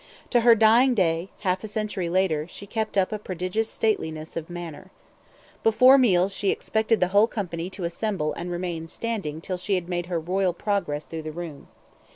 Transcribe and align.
To 0.31 0.41
her 0.41 0.55
dying 0.55 0.95
day, 0.95 1.29
half 1.41 1.63
a 1.63 1.67
century 1.67 2.09
later, 2.09 2.47
she 2.49 2.65
kept 2.65 2.97
up 2.97 3.11
a 3.11 3.19
prodigious 3.19 3.69
stateliness 3.69 4.35
of 4.35 4.49
manner. 4.49 4.89
Before 5.61 5.99
meals 5.99 6.33
she 6.33 6.49
expected 6.49 6.99
the 6.99 7.09
whole 7.09 7.27
company 7.27 7.69
to 7.69 7.83
assemble 7.83 8.33
and 8.33 8.49
remain 8.49 8.87
standing 8.87 9.41
till 9.41 9.57
she 9.57 9.75
had 9.75 9.87
made 9.87 10.07
her 10.07 10.19
royal 10.19 10.53
progress 10.53 11.05
through 11.05 11.21
the 11.21 11.31
room. 11.31 11.67